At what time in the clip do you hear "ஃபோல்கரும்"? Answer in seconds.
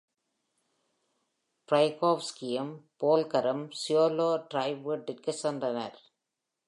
2.97-3.63